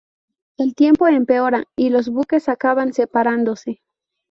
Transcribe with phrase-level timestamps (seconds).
[0.57, 3.83] El tiempo empeora y los buques acaban separándose.